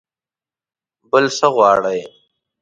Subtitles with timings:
[1.11, 2.01] بل څه غواړئ؟